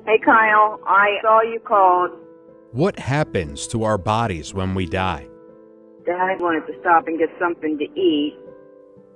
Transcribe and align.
Hey, 0.00 0.18
Kyle. 0.24 0.80
I 0.86 1.18
saw 1.22 1.42
you 1.42 1.60
called. 1.60 2.10
What 2.72 2.98
happens 2.98 3.66
to 3.68 3.84
our 3.84 3.98
bodies 3.98 4.52
when 4.54 4.74
we 4.74 4.86
die? 4.86 5.28
Dad 6.06 6.40
wanted 6.40 6.66
to 6.66 6.80
stop 6.80 7.06
and 7.06 7.18
get 7.18 7.28
something 7.38 7.78
to 7.78 7.84
eat, 8.00 8.34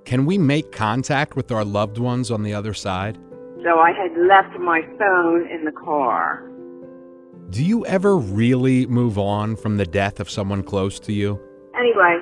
Can 0.05 0.25
we 0.25 0.37
make 0.37 0.71
contact 0.71 1.35
with 1.35 1.51
our 1.51 1.65
loved 1.65 1.97
ones 1.97 2.31
on 2.31 2.43
the 2.43 2.53
other 2.53 2.73
side? 2.73 3.17
so 3.63 3.79
I 3.79 3.91
had 3.91 4.15
left 4.15 4.57
my 4.59 4.81
phone 4.99 5.49
in 5.49 5.65
the 5.65 5.71
car. 5.71 6.47
Do 7.49 7.65
you 7.65 7.85
ever 7.87 8.15
really 8.15 8.85
move 8.85 9.17
on 9.17 9.55
from 9.55 9.77
the 9.77 9.85
death 9.85 10.19
of 10.21 10.29
someone 10.29 10.61
close 10.63 10.99
to 11.01 11.11
you? 11.11 11.39
Anyway, 11.77 12.19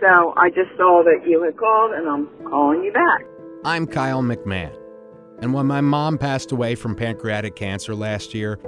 so 0.00 0.32
I 0.36 0.48
just 0.48 0.70
saw 0.78 1.04
that 1.04 1.28
you 1.28 1.42
had 1.42 1.56
called, 1.58 1.92
and 1.92 2.08
I'm 2.08 2.26
calling 2.48 2.82
you 2.82 2.92
back. 2.92 3.20
I'm 3.64 3.86
Kyle 3.86 4.22
McMahon. 4.22 4.74
And 5.40 5.54
when 5.54 5.66
my 5.66 5.80
mom 5.80 6.18
passed 6.18 6.50
away 6.50 6.74
from 6.74 6.96
pancreatic 6.96 7.54
cancer 7.54 7.94
last 7.94 8.34
year, 8.34 8.58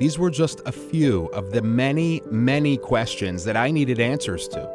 these 0.00 0.18
were 0.18 0.30
just 0.30 0.60
a 0.66 0.72
few 0.72 1.26
of 1.26 1.52
the 1.52 1.62
many, 1.62 2.20
many 2.30 2.76
questions 2.76 3.44
that 3.44 3.56
I 3.56 3.70
needed 3.70 4.00
answers 4.00 4.48
to. 4.48 4.68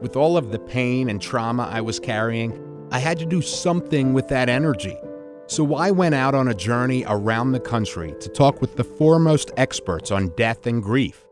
With 0.00 0.16
all 0.16 0.36
of 0.36 0.52
the 0.52 0.58
pain 0.58 1.08
and 1.08 1.20
trauma 1.20 1.68
I 1.72 1.80
was 1.80 1.98
carrying, 1.98 2.62
I 2.92 2.98
had 2.98 3.18
to 3.18 3.26
do 3.26 3.40
something 3.40 4.12
with 4.12 4.28
that 4.28 4.48
energy. 4.48 4.96
So 5.48 5.74
I 5.74 5.90
went 5.90 6.14
out 6.14 6.34
on 6.34 6.48
a 6.48 6.54
journey 6.54 7.04
around 7.08 7.52
the 7.52 7.60
country 7.60 8.14
to 8.20 8.28
talk 8.28 8.60
with 8.60 8.76
the 8.76 8.84
foremost 8.84 9.52
experts 9.56 10.10
on 10.10 10.28
death 10.36 10.66
and 10.66 10.82
grief. 10.82 11.24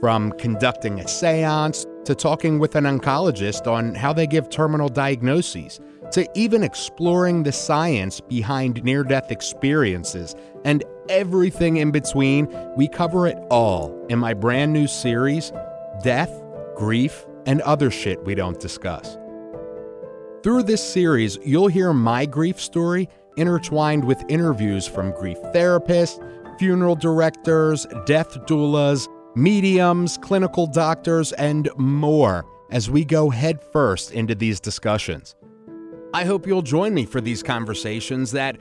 From 0.00 0.32
conducting 0.32 1.00
a 1.00 1.08
seance 1.08 1.84
to 2.04 2.14
talking 2.14 2.58
with 2.58 2.76
an 2.76 2.84
oncologist 2.84 3.66
on 3.66 3.94
how 3.94 4.12
they 4.12 4.26
give 4.26 4.48
terminal 4.48 4.88
diagnoses, 4.88 5.80
to 6.12 6.28
even 6.34 6.62
exploring 6.62 7.42
the 7.42 7.52
science 7.52 8.20
behind 8.20 8.82
near 8.84 9.04
death 9.04 9.30
experiences 9.30 10.34
and 10.64 10.84
everything 11.08 11.78
in 11.78 11.90
between, 11.90 12.48
we 12.76 12.88
cover 12.88 13.26
it 13.26 13.38
all 13.50 14.06
in 14.08 14.18
my 14.18 14.34
brand 14.34 14.72
new 14.72 14.86
series, 14.86 15.52
Death, 16.02 16.30
Grief, 16.76 17.26
and 17.46 17.60
Other 17.62 17.90
Shit 17.90 18.24
We 18.24 18.34
Don't 18.34 18.58
Discuss. 18.60 19.16
Through 20.42 20.62
this 20.62 20.82
series, 20.82 21.38
you'll 21.44 21.68
hear 21.68 21.92
my 21.92 22.26
grief 22.26 22.60
story 22.60 23.08
intertwined 23.36 24.04
with 24.04 24.22
interviews 24.28 24.86
from 24.86 25.12
grief 25.12 25.38
therapists, 25.54 26.18
funeral 26.58 26.96
directors, 26.96 27.86
death 28.06 28.32
doulas, 28.46 29.06
mediums, 29.36 30.18
clinical 30.18 30.66
doctors, 30.66 31.32
and 31.32 31.68
more 31.76 32.44
as 32.70 32.90
we 32.90 33.04
go 33.04 33.30
headfirst 33.30 34.12
into 34.12 34.34
these 34.34 34.60
discussions. 34.60 35.34
I 36.12 36.24
hope 36.24 36.46
you'll 36.46 36.62
join 36.62 36.92
me 36.92 37.06
for 37.06 37.20
these 37.20 37.42
conversations 37.42 38.32
that 38.32 38.58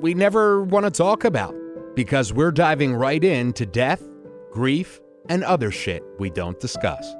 we 0.00 0.14
never 0.14 0.62
want 0.62 0.84
to 0.84 0.90
talk 0.90 1.24
about 1.24 1.54
because 1.94 2.32
we're 2.32 2.50
diving 2.50 2.94
right 2.94 3.22
into 3.22 3.64
death, 3.64 4.02
grief, 4.50 5.00
and 5.28 5.42
other 5.44 5.70
shit 5.70 6.02
we 6.18 6.28
don't 6.28 6.58
discuss. 6.60 7.14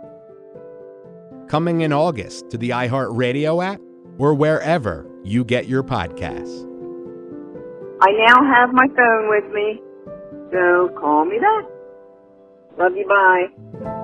Coming 1.49 1.83
in 1.83 1.93
August 1.93 2.51
to 2.51 2.59
the 2.59 2.71
iHeartRadio 2.71 3.65
app 3.65 3.81
or 4.19 4.35
wherever 4.35 5.09
you 5.25 5.45
get 5.45 5.69
your 5.69 5.83
podcasts. 5.83 6.69
I 8.03 8.11
now 8.27 8.45
have 8.45 8.71
my 8.73 8.89
phone 8.89 9.29
with 9.31 9.53
me, 9.55 9.81
so 10.51 10.91
call 10.99 11.25
me 11.25 11.39
back. 11.39 11.65
Love 12.79 12.97
you, 12.97 13.07
bye. 13.07 14.02